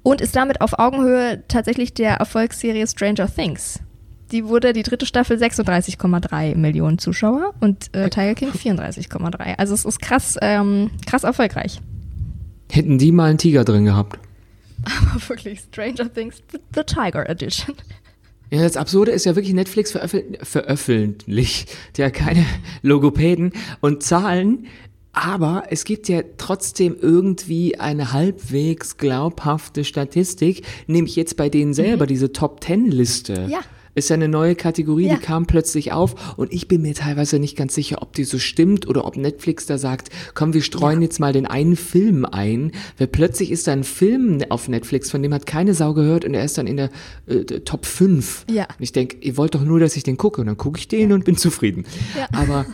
[0.03, 3.81] und ist damit auf Augenhöhe tatsächlich der Erfolgsserie Stranger Things.
[4.33, 9.57] Die wurde die dritte Staffel 36,3 Millionen Zuschauer und äh, Tiger King 34,3.
[9.57, 11.81] Also es ist krass, ähm, krass erfolgreich.
[12.71, 14.19] Hätten die mal einen Tiger drin gehabt.
[14.85, 16.43] Aber wirklich Stranger Things,
[16.75, 17.75] the, Tiger Edition.
[18.51, 22.47] Ja, das Absurde ist ja wirklich, Netflix veröffent veröffentlicht ja keine
[22.83, 24.67] Logopäden und Zahlen,
[25.17, 32.07] aber es gibt ja trotzdem irgendwie eine halbwegs glaubhafte Statistik, nämlich jetzt bei denen selber,
[32.07, 33.47] diese Top-Ten-Liste.
[33.49, 33.61] Ja.
[33.97, 35.15] Ist ja eine neue Kategorie, Ja.
[35.17, 38.39] die kam plötzlich auf und ich bin mir teilweise nicht ganz sicher, ob die so
[38.39, 42.73] stimmt oder ob Netflix da sagt, komm, wir streuen jetzt mal den einen Film ein,
[42.99, 46.35] weil plötzlich ist da ein Film auf Netflix, von dem hat keine Sau gehört und
[46.35, 46.91] er ist dann in der
[47.27, 48.45] äh, Top 5.
[48.51, 48.65] Ja.
[48.65, 50.87] Und ich denke, ihr wollt doch nur, dass ich den gucke und dann gucke ich
[50.89, 51.85] den und bin zufrieden.
[52.17, 52.29] Ja.
[52.39, 52.67] Aber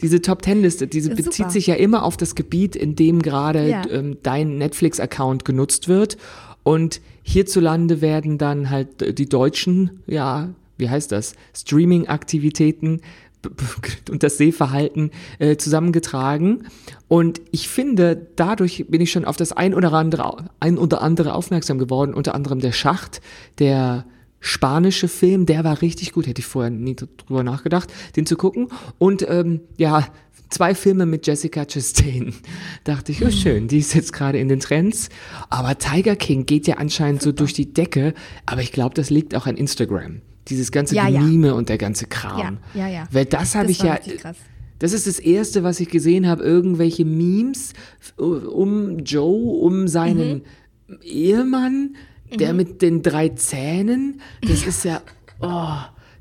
[0.00, 1.50] diese Top Ten Liste, diese bezieht super.
[1.50, 3.82] sich ja immer auf das Gebiet, in dem gerade Ja.
[3.90, 6.16] ähm, dein Netflix-Account genutzt wird.
[6.64, 10.50] Und hierzulande werden dann halt äh, die deutschen, ja,
[10.82, 13.00] wie heißt das, Streaming-Aktivitäten
[14.10, 16.68] und das Sehverhalten äh, zusammengetragen.
[17.08, 21.34] Und ich finde, dadurch bin ich schon auf das ein oder andere, ein oder andere
[21.34, 23.20] aufmerksam geworden, unter anderem der Schacht,
[23.58, 24.04] der
[24.40, 28.68] spanische Film, der war richtig gut, hätte ich vorher nie drüber nachgedacht, den zu gucken.
[28.98, 30.08] Und ähm, ja,
[30.50, 32.34] zwei Filme mit Jessica Chastain.
[32.84, 35.08] Dachte ich, oh schön, die ist jetzt gerade in den Trends.
[35.48, 38.14] Aber Tiger King geht ja anscheinend so durch die Decke,
[38.44, 40.22] aber ich glaube, das liegt auch an Instagram.
[40.48, 41.20] Dieses ganze Ja, ja.
[41.20, 42.58] Mime und der ganze Kram.
[42.74, 43.08] Ja, ja, ja.
[43.10, 43.96] Weil das habe ich ja.
[43.96, 44.36] krass.
[44.78, 47.72] Das ist das erste, was ich gesehen habe, irgendwelche Memes
[48.16, 50.42] um Joe, um seinen
[50.88, 50.98] Mhm.
[51.02, 51.96] Ehemann,
[52.38, 54.20] der mit den drei Zähnen.
[54.46, 55.00] Das ist ja,
[55.40, 55.76] oh,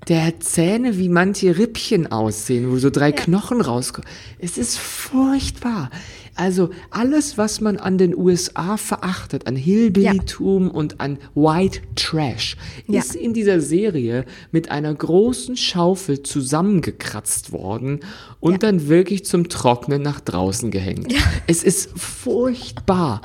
[0.07, 4.09] der hat Zähne, wie manche Rippchen aussehen, wo so drei Knochen rauskommen.
[4.39, 5.89] Es ist furchtbar.
[6.35, 12.55] Also alles, was man an den USA verachtet, an Hillbillytum und an White Trash,
[12.87, 12.99] Ja.
[12.99, 17.99] ist in dieser Serie mit einer großen Schaufel zusammengekratzt worden
[18.39, 21.13] und dann wirklich zum Trocknen nach draußen gehängt.
[21.47, 23.21] Es ist furchtbar.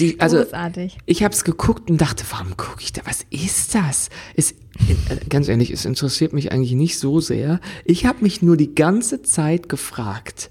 [0.00, 0.98] Die, also, Großartig.
[1.06, 3.02] ich habe es geguckt und dachte, warum gucke ich da?
[3.04, 4.10] Was ist das?
[4.34, 4.54] Es, äh,
[5.28, 7.60] ganz ehrlich, es interessiert mich eigentlich nicht so sehr.
[7.84, 10.50] Ich habe mich nur die ganze Zeit gefragt,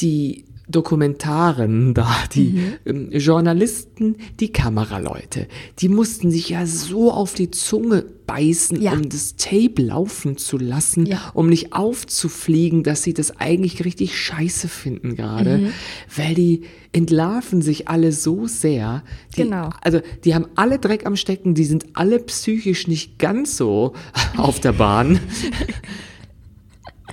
[0.00, 5.48] die Dokumentaren da, die ähm, Journalisten, die Kameraleute,
[5.80, 8.92] die mussten sich ja so auf die Zunge beißen, Ja.
[8.92, 11.32] um das Tape laufen zu lassen, Ja.
[11.34, 15.68] um nicht aufzufliegen, dass sie das eigentlich richtig scheiße finden gerade, Mhm.
[16.16, 19.02] weil die entlarven sich alle so sehr.
[19.36, 19.70] Die, Genau.
[19.80, 23.94] Also die haben alle Dreck am Stecken, die sind alle psychisch nicht ganz so
[24.36, 25.18] auf der Bahn.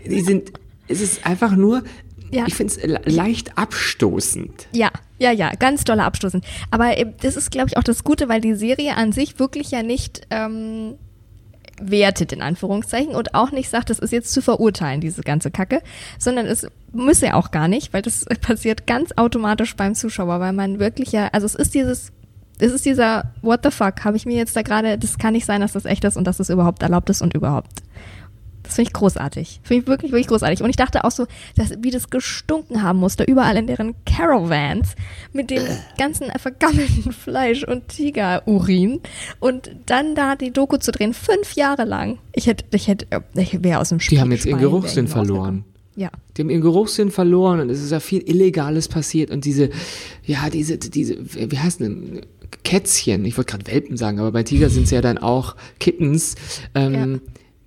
[0.06, 0.54] die sind,
[0.88, 1.84] es ist einfach nur,
[2.32, 2.46] Ja.
[2.48, 4.68] ich finde es leicht abstoßend.
[4.72, 6.46] Ja, ja, ja, ganz doller abstoßend.
[6.72, 9.72] Aber äh, das ist, glaube ich, auch das Gute, weil die Serie an sich wirklich
[9.72, 10.96] ja nicht ähm,
[11.80, 15.82] wertet, in Anführungszeichen, und auch nicht sagt, das ist jetzt zu verurteilen, diese ganze Kacke,
[16.18, 20.54] sondern es müsse ja auch gar nicht, weil das passiert ganz automatisch beim Zuschauer, weil
[20.54, 22.12] man wirklich ja, also es ist dieses,
[22.60, 25.46] es ist dieser What the fuck, habe ich mir jetzt da gerade, das kann nicht
[25.46, 27.70] sein, dass das echt ist und dass das überhaupt erlaubt ist und überhaupt.
[28.68, 29.62] Das finde ich großartig.
[29.64, 30.62] Finde ich wirklich, wirklich großartig.
[30.62, 31.26] Und ich dachte auch so,
[31.56, 34.96] dass, wie das gestunken haben musste, überall in deren Caravans
[35.34, 35.64] mit dem
[35.98, 39.00] ganzen vergammelten Fleisch und Tigerurin.
[39.40, 42.20] Und dann da die Doku zu drehen, fünf Jahre lang.
[42.34, 44.18] Ich hätte, ich hätte, ich wäre aus dem Spiel.
[44.18, 45.64] Die haben jetzt ihren Geruchssinn verloren.
[45.96, 46.12] Ja.
[46.36, 49.72] Die haben ihren Geruchssinn verloren und es ist ja viel Illegales passiert und diese,
[50.24, 52.22] ja, diese, diese, wie heißt denn,
[52.64, 56.36] Kätzchen, ich wollte gerade Welpen sagen, aber bei Tiger sind es ja dann auch Kittens,
[56.76, 57.22] ähm,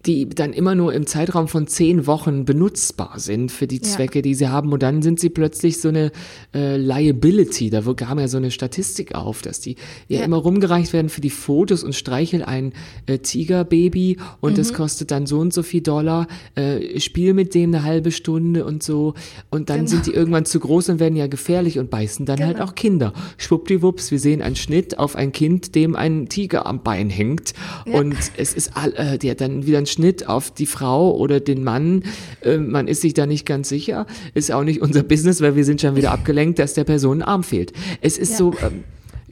[0.06, 3.82] die dann immer nur im Zeitraum von zehn Wochen benutzbar sind für die Ja.
[3.82, 6.10] Zwecke, die sie haben und dann sind sie plötzlich so eine
[6.54, 9.76] äh, Liability, da kam ja so eine Statistik auf, dass die
[10.08, 10.24] ja, Ja.
[10.24, 12.72] immer rumgereicht werden für die Fotos und streichel ein
[13.06, 14.56] äh, Tigerbaby und Mhm.
[14.56, 18.64] das kostet dann so und so viel Dollar, äh, spiel mit dem eine halbe Stunde
[18.64, 19.14] und so
[19.50, 19.90] und dann Genau.
[19.90, 22.68] sind die irgendwann zu groß und werden ja gefährlich und beißen dann halt Genau.
[22.70, 23.12] auch Kinder.
[23.38, 27.52] Schwuppdiwupps, wir sehen einen Schnitt auf ein Kind, dem ein Tiger am Bein hängt
[27.86, 31.62] und es ist all, äh, der dann wieder ein Schnitt auf die Frau oder den
[31.64, 32.04] Mann.
[32.42, 34.06] Äh, man ist sich da nicht ganz sicher.
[34.34, 37.28] Ist auch nicht unser Business, weil wir sind schon wieder abgelenkt, dass der Person ein
[37.28, 37.72] Arm fehlt.
[38.00, 38.36] Es ist Ja.
[38.38, 38.84] so ähm,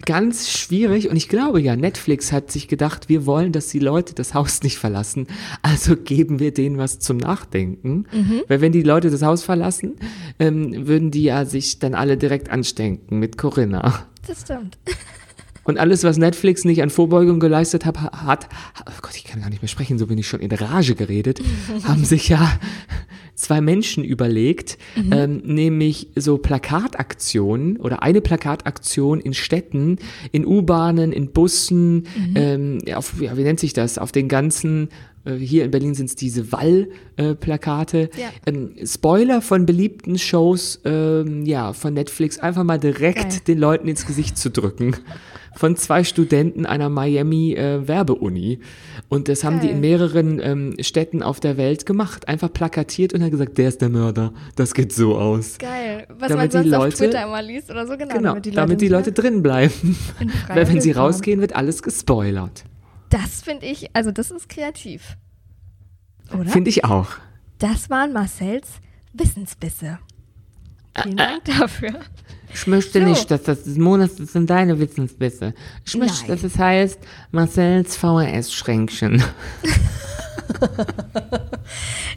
[0.05, 4.14] ganz schwierig und ich glaube ja, Netflix hat sich gedacht, wir wollen, dass die Leute
[4.14, 5.27] das Haus nicht verlassen,
[5.62, 8.07] also geben wir denen was zum Nachdenken.
[8.47, 9.97] Weil wenn die Leute das Haus verlassen,
[10.38, 14.07] ähm, würden die ja sich dann alle direkt anstecken mit Corinna.
[14.27, 14.79] Das stimmt.
[15.68, 18.48] Und alles, was Netflix nicht an Vorbeugung geleistet hat, hat,
[18.87, 21.42] oh Gott, ich kann gar nicht mehr sprechen, so bin ich schon in Rage geredet,
[21.85, 22.59] haben sich ja
[23.35, 29.98] zwei Menschen überlegt, ähm, nämlich so Plakataktionen oder eine Plakataktion in Städten,
[30.33, 34.88] in U-Bahnen, in Bussen, ähm, auf, ja, wie nennt sich das, auf den ganzen
[35.26, 38.09] äh, hier in Berlin sind es diese Wall-Plakate.
[38.16, 38.31] Ja.
[38.46, 43.40] ähm, Spoiler von beliebten Shows ähm, ja, von Netflix einfach mal direkt Geil.
[43.46, 44.96] den Leuten ins Gesicht zu drücken.
[45.59, 48.61] Von zwei Studenten einer Miami äh, Werbeuni.
[49.09, 49.75] Und das haben die Geil.
[49.75, 52.29] in mehreren ähm, Städten auf der Welt gemacht.
[52.29, 54.33] Einfach plakatiert und haben gesagt, der ist der Mörder.
[54.55, 55.59] Das geht so aus.
[55.59, 56.07] Geil.
[56.16, 58.14] Was Damit man die sonst auf Leute- Twitter immer liest oder so, genau.
[58.14, 59.97] Genau, damit die Leute, damit die Leute drin bleiben.
[60.47, 62.62] Weil wenn sie rausgehen, wird alles gespoilert.
[63.11, 65.16] Das finde ich, also das ist kreativ.
[66.33, 66.49] Oder?
[66.51, 67.09] Finde ich auch.
[67.59, 68.68] Das waren Marcells
[69.12, 69.99] Wissensbisse.
[71.03, 71.94] Vielen Dank dafür.
[72.54, 73.04] Ich möchte So.
[73.06, 75.54] nicht, dass das Monats, das sind deine Wissensbisse.
[75.84, 76.28] Ich möchte, Nein.
[76.28, 76.98] dass es heißt
[77.30, 79.22] Marcells VHS-Schränkchen.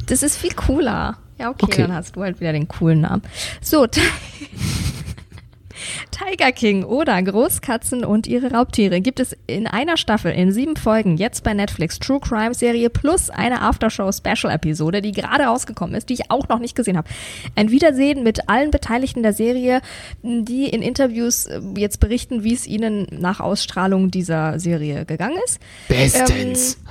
[0.07, 1.17] Das ist viel cooler.
[1.37, 1.81] Ja, okay, Okay.
[1.83, 3.21] dann hast du halt wieder den coolen Namen.
[3.61, 3.87] So,
[6.11, 11.17] Tiger King oder Großkatzen und ihre Raubtiere gibt es in einer Staffel in sieben Folgen
[11.17, 16.09] jetzt bei Netflix True Crime Serie plus eine Aftershow Special Episode, die gerade rausgekommen ist,
[16.09, 17.07] die ich auch noch nicht gesehen habe.
[17.55, 19.81] Ein Wiedersehen mit allen Beteiligten der Serie,
[20.23, 25.59] die in Interviews äh, jetzt berichten, wie es ihnen nach Ausstrahlung dieser Serie gegangen ist.
[25.87, 26.77] Bestens.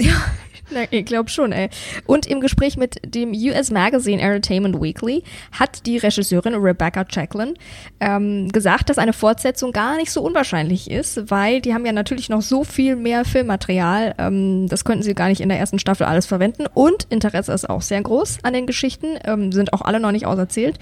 [0.00, 0.20] Ja,
[0.70, 1.68] na, ich glaube schon, ey.
[2.06, 7.54] Und im Gespräch mit dem US Magazine Entertainment Weekly hat die Regisseurin Rebecca Jacqueline
[8.00, 12.28] ähm, gesagt, dass eine Fortsetzung gar nicht so unwahrscheinlich ist, weil die haben ja natürlich
[12.28, 14.14] noch so viel mehr Filmmaterial.
[14.18, 16.66] Ähm, das könnten sie gar nicht in der ersten Staffel alles verwenden.
[16.72, 20.26] Und Interesse ist auch sehr groß an den Geschichten, ähm, sind auch alle noch nicht
[20.26, 20.78] auserzählt.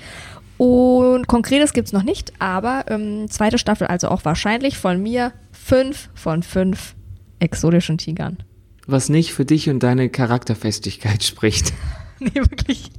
[0.56, 6.10] Und Konkretes gibt's noch nicht, aber ähm, zweite Staffel also auch wahrscheinlich von mir fünf
[6.14, 6.94] von fünf
[7.40, 8.38] exotischen Tigern.
[8.86, 11.72] Was nicht für dich und deine Charakterfestigkeit spricht.
[12.20, 12.90] Nee, wirklich.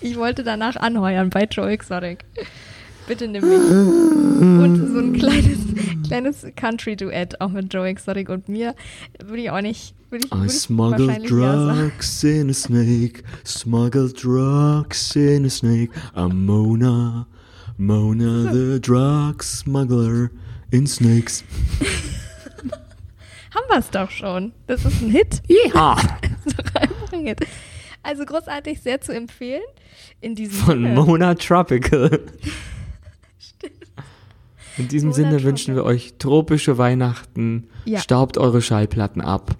[0.00, 2.24] Ich wollte danach anheuern bei Joe Exotic.
[3.06, 3.58] Bitte nimm mich.
[3.58, 5.58] Und so ein kleines,
[6.06, 8.74] kleines Country-Duett auch mit Joe Exotic und mir
[9.24, 9.94] würde ich auch nicht.
[10.10, 15.90] Würde ich, I smuggle drugs in a snake, smuggle drugs in a snake.
[16.14, 17.26] I'm Mona,
[17.76, 20.30] Mona the drug smuggler
[20.70, 21.44] in snakes.
[23.54, 24.52] Haben wir es doch schon.
[24.66, 25.42] Das ist ein Hit.
[25.74, 25.96] Ja.
[26.44, 27.40] Das ist doch einfach ein Hit.
[28.02, 29.62] Also großartig, sehr zu empfehlen.
[30.20, 30.94] In diesem Von Sinne.
[30.94, 32.20] Mona Tropical.
[34.78, 37.68] In diesem Mona Sinne wünschen wir euch tropische Weihnachten.
[37.84, 38.00] Ja.
[38.00, 39.52] Staubt eure Schallplatten ab.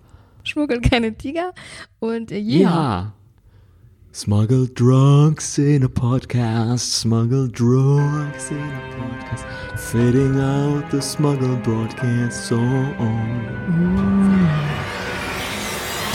[0.44, 1.52] Schmuggelt keine Tiger.
[1.98, 3.12] Und äh, Ja.
[4.14, 6.81] Smuggle drugs in a podcast.
[6.81, 9.79] Smuggle drugs in a podcast.
[9.79, 12.94] Fitting out the smuggle broadcast song.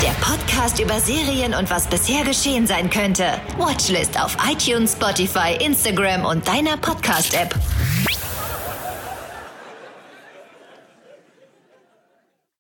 [0.04, 3.42] Der Podcast über Serien und was bisher geschehen sein könnte.
[3.58, 7.56] Watchlist auf iTunes, Spotify, Instagram und deiner Podcast-App.